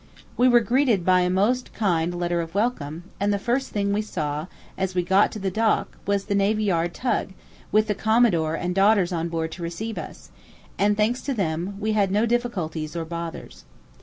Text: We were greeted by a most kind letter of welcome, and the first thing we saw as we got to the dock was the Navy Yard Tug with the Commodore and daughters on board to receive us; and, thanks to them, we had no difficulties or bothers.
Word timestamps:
We 0.35 0.47
were 0.47 0.61
greeted 0.61 1.05
by 1.05 1.19
a 1.21 1.29
most 1.29 1.73
kind 1.75 2.15
letter 2.15 2.41
of 2.41 2.55
welcome, 2.55 3.03
and 3.19 3.31
the 3.31 3.37
first 3.37 3.69
thing 3.69 3.93
we 3.93 4.01
saw 4.01 4.47
as 4.75 4.95
we 4.95 5.03
got 5.03 5.31
to 5.33 5.37
the 5.37 5.51
dock 5.51 5.95
was 6.07 6.25
the 6.25 6.33
Navy 6.33 6.63
Yard 6.63 6.95
Tug 6.95 7.33
with 7.71 7.85
the 7.85 7.93
Commodore 7.93 8.55
and 8.55 8.73
daughters 8.73 9.13
on 9.13 9.29
board 9.29 9.51
to 9.51 9.61
receive 9.61 9.99
us; 9.99 10.31
and, 10.79 10.97
thanks 10.97 11.21
to 11.21 11.35
them, 11.35 11.75
we 11.79 11.91
had 11.91 12.09
no 12.09 12.25
difficulties 12.25 12.95
or 12.95 13.05
bothers. 13.05 13.63